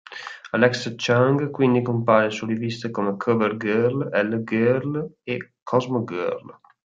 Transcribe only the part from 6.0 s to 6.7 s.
Girl".